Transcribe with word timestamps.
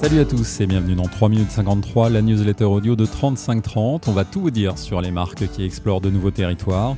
Salut 0.00 0.20
à 0.20 0.24
tous 0.24 0.60
et 0.60 0.66
bienvenue 0.68 0.94
dans 0.94 1.08
3 1.08 1.28
minutes 1.28 1.50
53, 1.50 2.08
la 2.08 2.22
newsletter 2.22 2.64
audio 2.64 2.94
de 2.94 3.04
3530. 3.04 4.06
On 4.06 4.12
va 4.12 4.24
tout 4.24 4.40
vous 4.40 4.52
dire 4.52 4.78
sur 4.78 5.00
les 5.00 5.10
marques 5.10 5.48
qui 5.48 5.64
explorent 5.64 6.00
de 6.00 6.08
nouveaux 6.08 6.30
territoires. 6.30 6.96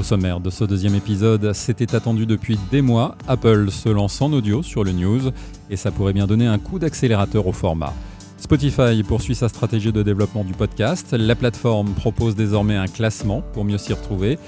Au 0.00 0.02
sommaire 0.02 0.40
de 0.40 0.48
ce 0.48 0.64
deuxième 0.64 0.94
épisode, 0.94 1.52
c'était 1.52 1.94
attendu 1.94 2.24
depuis 2.24 2.58
des 2.70 2.80
mois, 2.80 3.16
Apple 3.28 3.70
se 3.70 3.90
lance 3.90 4.22
en 4.22 4.32
audio 4.32 4.62
sur 4.62 4.82
le 4.82 4.92
news 4.92 5.30
et 5.68 5.76
ça 5.76 5.90
pourrait 5.90 6.14
bien 6.14 6.26
donner 6.26 6.46
un 6.46 6.58
coup 6.58 6.78
d'accélérateur 6.78 7.46
au 7.46 7.52
format. 7.52 7.92
Spotify 8.38 9.02
poursuit 9.06 9.34
sa 9.34 9.50
stratégie 9.50 9.92
de 9.92 10.02
développement 10.02 10.42
du 10.42 10.54
podcast, 10.54 11.12
la 11.12 11.34
plateforme 11.34 11.92
propose 11.92 12.34
désormais 12.34 12.76
un 12.76 12.86
classement 12.86 13.42
pour 13.52 13.66
mieux 13.66 13.78
s'y 13.78 13.92
retrouver. 13.92 14.38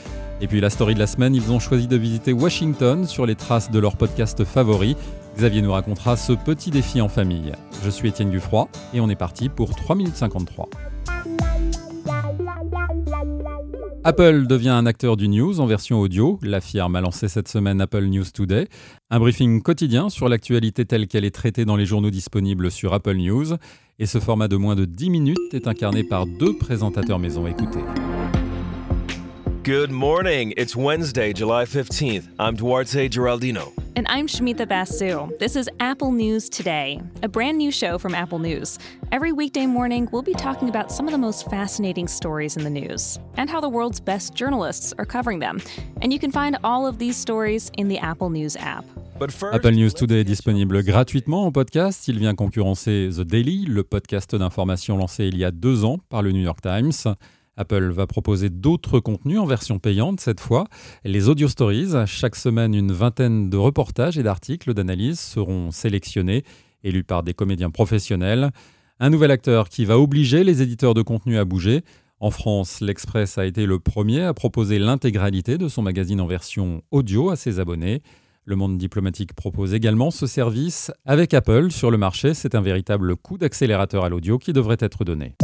Et 0.41 0.47
puis 0.47 0.63
la 0.63 0.71
story 0.71 0.95
de 0.95 1.01
la 1.01 1.07
semaine, 1.07 1.35
ils 1.35 1.53
ont 1.53 1.59
choisi 1.59 1.87
de 1.87 1.97
visiter 1.97 2.33
Washington 2.33 3.07
sur 3.07 3.27
les 3.27 3.35
traces 3.35 3.71
de 3.71 3.79
leur 3.79 3.97
podcast 3.97 4.43
favori. 4.45 4.97
Xavier 5.37 5.63
nous 5.63 5.73
racontera 5.73 6.17
ce 6.17 6.33
petit 6.33 6.71
défi 6.71 7.01
en 7.01 7.09
famille. 7.09 7.53
Je 7.85 7.91
suis 7.91 8.09
Étienne 8.09 8.31
Dufroy 8.31 8.69
et 8.93 9.01
on 9.01 9.09
est 9.09 9.17
parti 9.17 9.49
pour 9.49 9.75
3 9.75 9.97
minutes 9.97 10.17
53. 10.17 10.69
Apple 14.03 14.47
devient 14.47 14.71
un 14.71 14.87
acteur 14.87 15.17
du 15.17 15.29
news 15.29 15.61
en 15.61 15.67
version 15.67 16.01
audio. 16.01 16.39
La 16.43 16.61
firme 16.61 16.97
a 16.97 17.01
lancé 17.03 17.29
cette 17.29 17.49
semaine 17.49 17.81
Apple 17.83 18.05
News 18.05 18.25
Today, 18.33 18.67
un 19.11 19.21
briefing 19.21 19.63
quotidien 19.63 20.09
sur 20.09 20.29
l'actualité 20.29 20.87
telle 20.87 21.07
qu'elle 21.07 21.25
est 21.25 21.35
traitée 21.35 21.67
dans 21.67 21.77
les 21.77 21.85
journaux 21.85 22.11
disponibles 22.11 22.71
sur 22.71 22.95
Apple 22.95 23.17
News. 23.17 23.57
Et 23.99 24.07
ce 24.07 24.19
format 24.19 24.49
de 24.49 24.57
moins 24.57 24.75
de 24.75 24.87
10 24.87 25.11
minutes 25.11 25.39
est 25.53 25.67
incarné 25.67 26.03
par 26.03 26.27
deux 26.27 26.57
présentateurs 26.57 27.19
maison. 27.19 27.47
Écoutez. 27.47 27.81
Good 29.63 29.91
morning. 29.91 30.55
It's 30.57 30.75
Wednesday, 30.75 31.35
July 31.35 31.67
15th. 31.67 32.25
I'm 32.39 32.57
Duarte 32.57 33.13
Geraldino. 33.13 33.75
And 33.97 34.07
I'm 34.09 34.29
Shemitha 34.29 34.69
Basu. 34.69 35.37
This 35.41 35.57
is 35.57 35.69
Apple 35.81 36.13
News 36.13 36.49
Today, 36.49 37.03
a 37.25 37.29
brand 37.29 37.59
new 37.59 37.73
show 37.73 37.99
from 37.99 38.15
Apple 38.15 38.39
News. 38.39 38.79
Every 39.11 39.33
weekday 39.33 39.67
morning, 39.67 40.09
we'll 40.13 40.23
be 40.23 40.33
talking 40.33 40.69
about 40.69 40.93
some 40.93 41.09
of 41.09 41.13
the 41.13 41.19
most 41.19 41.51
fascinating 41.51 42.07
stories 42.07 42.57
in 42.57 42.63
the 42.63 42.71
news 42.71 43.19
and 43.37 43.51
how 43.51 43.61
the 43.61 43.69
world's 43.69 43.99
best 43.99 44.35
journalists 44.35 44.95
are 44.97 45.05
covering 45.05 45.41
them. 45.41 45.61
And 46.03 46.13
you 46.13 46.21
can 46.21 46.31
find 46.31 46.57
all 46.63 46.87
of 46.87 46.99
these 46.99 47.17
stories 47.17 47.73
in 47.77 47.89
the 47.89 47.99
Apple 47.99 48.31
News 48.31 48.55
app. 48.57 48.85
First, 49.19 49.55
Apple 49.55 49.73
News 49.73 49.93
Today 49.93 50.21
est 50.21 50.25
disponible 50.25 50.83
gratuitement 50.83 51.47
en 51.47 51.53
podcast. 51.53 52.07
Il 52.07 52.19
vient 52.19 52.35
concurrencer 52.35 53.11
The 53.15 53.23
Daily, 53.23 53.67
le 53.67 53.83
podcast 53.83 54.37
d'information 54.37 54.97
lancé 54.97 55.27
il 55.27 55.37
y 55.37 55.45
a 55.45 55.51
deux 55.51 55.85
ans 55.85 55.99
par 56.09 56.23
le 56.23 56.31
New 56.31 56.43
York 56.43 56.63
Times. 56.63 57.17
Apple 57.61 57.91
va 57.91 58.07
proposer 58.07 58.49
d'autres 58.49 59.01
contenus 59.01 59.39
en 59.39 59.45
version 59.45 59.79
payante 59.79 60.19
cette 60.19 60.41
fois. 60.41 60.65
Les 61.05 61.29
Audio 61.29 61.47
Stories, 61.47 61.93
chaque 62.07 62.35
semaine 62.35 62.75
une 62.75 62.91
vingtaine 62.91 63.51
de 63.51 63.57
reportages 63.59 64.17
et 64.17 64.23
d'articles 64.23 64.73
d'analyse 64.73 65.21
seront 65.21 65.71
sélectionnés 65.71 66.43
et 66.85 66.91
lus 66.91 67.05
par 67.05 67.23
des 67.23 67.35
comédiens 67.35 67.71
professionnels. 67.71 68.51
Un 68.99 69.11
nouvel 69.11 69.31
acteur 69.31 69.69
qui 69.69 69.85
va 69.85 69.99
obliger 69.99 70.43
les 70.43 70.63
éditeurs 70.63 70.95
de 70.95 71.03
contenu 71.03 71.37
à 71.37 71.45
bouger. 71.45 71.83
En 72.19 72.31
France, 72.31 72.81
l'Express 72.81 73.37
a 73.37 73.45
été 73.45 73.67
le 73.67 73.79
premier 73.79 74.23
à 74.23 74.33
proposer 74.33 74.79
l'intégralité 74.79 75.59
de 75.59 75.69
son 75.69 75.83
magazine 75.83 76.23
en 76.23 76.27
version 76.27 76.83
audio 76.91 77.29
à 77.29 77.37
ses 77.37 77.61
abonnés. 77.61 78.01
Le 78.47 78.57
monde 78.57 78.79
diplomatique 78.79 79.35
propose 79.35 79.75
également 79.75 80.11
ce 80.11 80.27
service. 80.27 80.91
Avec 81.05 81.35
Apple 81.35 81.71
sur 81.71 81.91
le 81.91 81.99
marché, 81.99 82.33
c'est 82.33 82.55
un 82.55 82.63
véritable 82.63 83.17
coup 83.17 83.37
d'accélérateur 83.37 84.03
à 84.03 84.09
l'audio 84.09 84.39
qui 84.39 84.55
devrait 84.55 84.79
être 84.81 85.05
donné. 85.05 85.35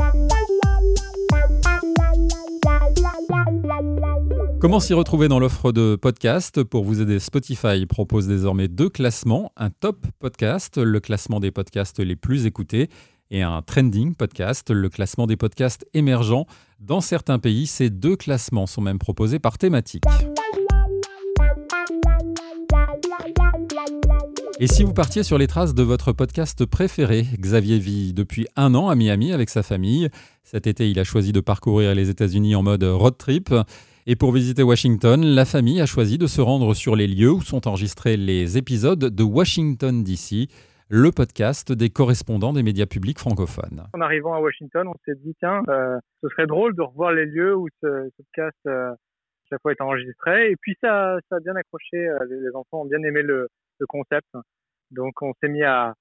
Comment 4.58 4.80
s'y 4.80 4.94
retrouver 4.94 5.28
dans 5.28 5.38
l'offre 5.38 5.70
de 5.70 5.96
podcast 5.96 6.62
Pour 6.62 6.82
vous 6.82 7.02
aider, 7.02 7.18
Spotify 7.18 7.84
propose 7.84 8.26
désormais 8.26 8.68
deux 8.68 8.88
classements, 8.88 9.52
un 9.58 9.68
top 9.68 10.06
podcast, 10.18 10.78
le 10.78 10.98
classement 10.98 11.40
des 11.40 11.50
podcasts 11.50 12.00
les 12.00 12.16
plus 12.16 12.46
écoutés, 12.46 12.88
et 13.30 13.42
un 13.42 13.60
trending 13.60 14.14
podcast, 14.14 14.70
le 14.70 14.88
classement 14.88 15.26
des 15.26 15.36
podcasts 15.36 15.86
émergents. 15.92 16.46
Dans 16.80 17.02
certains 17.02 17.38
pays, 17.38 17.66
ces 17.66 17.90
deux 17.90 18.16
classements 18.16 18.66
sont 18.66 18.80
même 18.80 18.98
proposés 18.98 19.38
par 19.38 19.58
thématique. 19.58 20.04
Et 24.58 24.68
si 24.68 24.84
vous 24.84 24.94
partiez 24.94 25.22
sur 25.22 25.36
les 25.36 25.48
traces 25.48 25.74
de 25.74 25.82
votre 25.82 26.12
podcast 26.12 26.64
préféré, 26.64 27.26
Xavier 27.38 27.78
vit 27.78 28.14
depuis 28.14 28.46
un 28.56 28.74
an 28.74 28.88
à 28.88 28.94
Miami 28.94 29.32
avec 29.32 29.50
sa 29.50 29.62
famille. 29.62 30.08
Cet 30.44 30.66
été, 30.66 30.90
il 30.90 30.98
a 30.98 31.04
choisi 31.04 31.32
de 31.32 31.40
parcourir 31.40 31.94
les 31.94 32.08
États-Unis 32.08 32.54
en 32.54 32.62
mode 32.62 32.84
road 32.84 33.18
trip. 33.18 33.52
Et 34.08 34.14
pour 34.14 34.30
visiter 34.30 34.62
Washington, 34.62 35.20
la 35.20 35.44
famille 35.44 35.80
a 35.80 35.86
choisi 35.86 36.16
de 36.16 36.28
se 36.28 36.40
rendre 36.40 36.74
sur 36.74 36.94
les 36.94 37.08
lieux 37.08 37.32
où 37.32 37.40
sont 37.40 37.66
enregistrés 37.66 38.16
les 38.16 38.56
épisodes 38.56 39.00
de 39.00 39.22
Washington 39.24 40.04
DC, 40.04 40.48
le 40.88 41.10
podcast 41.10 41.72
des 41.72 41.90
correspondants 41.90 42.52
des 42.52 42.62
médias 42.62 42.86
publics 42.86 43.18
francophones. 43.18 43.82
En 43.94 44.00
arrivant 44.00 44.32
à 44.32 44.40
Washington, 44.40 44.86
on 44.86 44.94
s'est 45.04 45.16
dit, 45.16 45.34
tiens, 45.40 45.60
euh, 45.68 45.98
ce 46.22 46.28
serait 46.28 46.46
drôle 46.46 46.76
de 46.76 46.82
revoir 46.82 47.10
les 47.10 47.26
lieux 47.26 47.56
où 47.56 47.66
ce, 47.82 48.08
podcast 48.16 48.56
euh, 48.68 48.94
chaque 49.50 49.60
fois 49.60 49.72
est 49.72 49.80
enregistré. 49.80 50.52
Et 50.52 50.56
puis 50.56 50.76
ça, 50.80 51.16
ça 51.28 51.38
a 51.38 51.40
bien 51.40 51.56
accroché, 51.56 51.96
euh, 51.96 52.16
les, 52.30 52.54
enfants 52.54 52.82
ont 52.82 52.86
bien 52.86 53.02
aimé 53.02 53.22
le 53.22 53.48
concept. 53.88 54.28
Donc 54.92 55.20
on 55.20 55.32
s'est 55.40 55.48
mis 55.48 55.64
à 55.64 55.94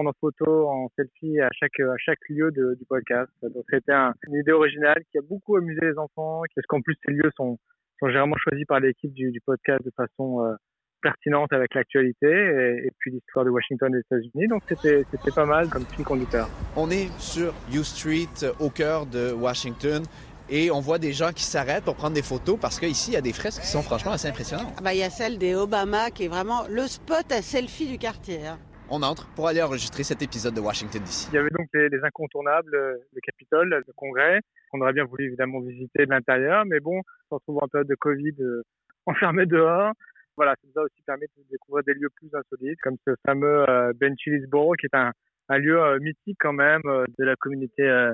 prendre 0.00 0.10
en 0.10 0.18
photo, 0.20 0.68
en 0.68 0.88
selfie 0.96 1.40
à 1.40 1.48
chaque, 1.52 1.78
à 1.80 1.96
chaque 1.98 2.18
lieu 2.28 2.50
de, 2.52 2.74
du 2.78 2.84
podcast. 2.88 3.30
Donc 3.42 3.64
c'était 3.70 3.92
un, 3.92 4.14
une 4.28 4.34
idée 4.36 4.52
originale 4.52 5.02
qui 5.10 5.18
a 5.18 5.22
beaucoup 5.22 5.56
amusé 5.56 5.80
les 5.82 5.98
enfants, 5.98 6.42
parce 6.54 6.66
qu'en 6.66 6.80
plus 6.80 6.96
ces 7.04 7.12
lieux 7.12 7.30
sont, 7.36 7.58
sont 7.98 8.06
généralement 8.08 8.36
choisis 8.38 8.64
par 8.66 8.80
l'équipe 8.80 9.12
du, 9.12 9.30
du 9.30 9.40
podcast 9.40 9.84
de 9.84 9.90
façon 9.96 10.42
euh, 10.44 10.54
pertinente 11.02 11.52
avec 11.52 11.74
l'actualité 11.74 12.28
et, 12.28 12.86
et 12.86 12.90
puis 12.98 13.10
l'histoire 13.10 13.44
de 13.44 13.50
Washington 13.50 13.94
et 13.94 13.98
des 13.98 14.00
États-Unis. 14.00 14.48
Donc 14.48 14.62
c'était 14.68 15.04
c'était 15.10 15.32
pas 15.32 15.46
mal 15.46 15.68
comme 15.68 15.84
fil 15.84 16.04
conducteur. 16.04 16.48
On 16.76 16.90
est 16.90 17.08
sur 17.18 17.52
U 17.74 17.84
Street, 17.84 18.28
euh, 18.42 18.52
au 18.58 18.70
cœur 18.70 19.04
de 19.06 19.32
Washington, 19.32 20.02
et 20.48 20.70
on 20.70 20.80
voit 20.80 20.98
des 20.98 21.12
gens 21.12 21.30
qui 21.32 21.44
s'arrêtent 21.44 21.84
pour 21.84 21.94
prendre 21.94 22.14
des 22.14 22.22
photos 22.22 22.58
parce 22.58 22.80
qu'ici, 22.80 23.10
il 23.10 23.14
y 23.14 23.18
a 23.18 23.20
des 23.20 23.32
fresques 23.34 23.60
qui 23.60 23.68
sont 23.68 23.82
franchement 23.82 24.12
assez 24.12 24.28
impressionnantes. 24.28 24.72
Ah 24.78 24.82
bah, 24.82 24.94
Il 24.94 24.98
y 24.98 25.02
a 25.04 25.10
celle 25.10 25.36
des 25.38 25.54
Obama 25.54 26.10
qui 26.10 26.24
est 26.24 26.28
vraiment 26.28 26.62
le 26.70 26.86
spot 26.88 27.30
à 27.30 27.42
selfie 27.42 27.86
du 27.86 27.98
quartier. 27.98 28.46
hein. 28.46 28.58
On 28.92 29.02
entre 29.02 29.32
pour 29.36 29.46
aller 29.46 29.62
enregistrer 29.62 30.02
cet 30.02 30.20
épisode 30.20 30.52
de 30.52 30.60
Washington 30.60 31.00
DC. 31.00 31.28
Il 31.30 31.36
y 31.36 31.38
avait 31.38 31.50
donc 31.50 31.68
les, 31.72 31.88
les 31.88 32.02
incontournables, 32.02 32.74
euh, 32.74 32.96
le 33.14 33.20
Capitole, 33.20 33.68
le 33.68 33.92
Congrès, 33.94 34.40
qu'on 34.70 34.80
aurait 34.80 34.92
bien 34.92 35.04
voulu 35.04 35.26
évidemment 35.26 35.60
visiter 35.60 36.06
de 36.06 36.10
l'intérieur, 36.10 36.64
mais 36.66 36.80
bon, 36.80 36.98
on 36.98 37.02
se 37.28 37.34
retrouve 37.34 37.58
en 37.62 37.68
période 37.68 37.88
de 37.88 37.94
Covid, 37.94 38.34
euh, 38.40 38.62
enfermé 39.06 39.46
dehors. 39.46 39.92
Voilà, 40.36 40.56
ça 40.60 40.66
nous 40.66 40.82
a 40.82 40.84
aussi 40.84 41.02
permis 41.06 41.26
de 41.36 41.44
découvrir 41.50 41.84
des 41.84 41.94
lieux 41.94 42.08
plus 42.16 42.30
insolites, 42.34 42.80
comme 42.82 42.96
ce 43.06 43.14
fameux 43.24 43.68
euh, 43.68 43.92
Ben 43.94 44.16
Chillisboro, 44.18 44.74
qui 44.74 44.86
est 44.86 44.96
un, 44.96 45.12
lieu 45.58 45.80
euh, 45.80 45.98
mythique 46.00 46.38
quand 46.40 46.52
même 46.52 46.82
de 46.84 47.24
la 47.24 47.36
communauté 47.36 48.12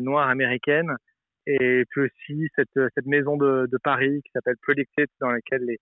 noire 0.00 0.28
américaine. 0.28 0.92
Et 1.46 1.84
puis 1.90 2.02
aussi 2.02 2.48
cette, 2.56 3.06
maison 3.06 3.36
de, 3.36 3.78
Paris 3.82 4.20
qui 4.24 4.30
s'appelle 4.32 4.56
Predicted, 4.62 5.08
dans 5.20 5.30
laquelle 5.30 5.62
les, 5.64 5.78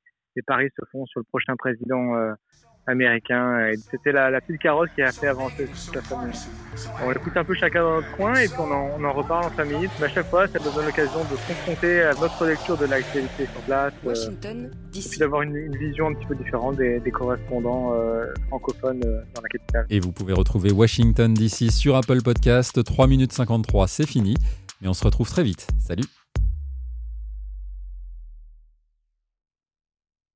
paris 0.46 0.70
se 0.78 0.84
font 0.90 1.04
sur 1.06 1.20
le 1.20 1.24
prochain 1.24 1.56
président 1.56 2.34
américain. 2.86 3.66
Et 3.68 3.76
c'était 3.76 4.12
la, 4.12 4.30
la 4.30 4.40
petite 4.40 4.60
carrosse 4.60 4.88
qui 4.94 5.02
a 5.02 5.12
fait 5.12 5.28
avancer 5.28 5.66
toute 5.66 5.94
la 5.94 6.02
famille. 6.02 6.32
On 7.04 7.10
écoute 7.12 7.36
un 7.36 7.44
peu 7.44 7.54
chacun 7.54 7.82
dans 7.82 7.94
notre 7.96 8.16
coin 8.16 8.34
et 8.34 8.48
puis 8.48 8.56
on 8.58 8.70
en, 8.70 8.90
on 8.98 9.04
en 9.04 9.12
reparle 9.12 9.44
en 9.46 9.50
famille. 9.50 9.88
Mais 10.00 10.06
à 10.06 10.08
chaque 10.08 10.28
fois, 10.28 10.46
ça 10.48 10.58
nous 10.58 10.70
donne 10.72 10.86
l'occasion 10.86 11.20
de 11.30 11.36
se 11.36 11.46
confronter 11.48 12.02
à 12.02 12.14
notre 12.14 12.46
lecture 12.46 12.76
de 12.76 12.86
l'actualité 12.86 13.46
sur 13.52 13.60
place. 13.62 13.92
euh, 14.06 14.68
et 14.94 15.00
puis 15.08 15.18
d'avoir 15.18 15.42
une, 15.42 15.56
une 15.56 15.76
vision 15.76 16.08
un 16.08 16.14
petit 16.14 16.26
peu 16.26 16.34
différente 16.34 16.76
des, 16.76 17.00
des 17.00 17.10
correspondants 17.10 17.92
euh, 17.94 18.26
francophones 18.48 19.02
euh, 19.04 19.22
dans 19.34 19.42
la 19.42 19.48
capitale. 19.48 19.86
Et 19.90 20.00
vous 20.00 20.12
pouvez 20.12 20.32
retrouver 20.32 20.72
Washington 20.72 21.32
DC 21.34 21.70
sur 21.70 21.96
Apple 21.96 22.22
Podcast. 22.22 22.82
3 22.82 23.06
minutes 23.06 23.32
53, 23.32 23.88
c'est 23.88 24.06
fini. 24.06 24.34
Mais 24.80 24.88
on 24.88 24.94
se 24.94 25.04
retrouve 25.04 25.28
très 25.28 25.44
vite. 25.44 25.66
Salut 25.78 26.21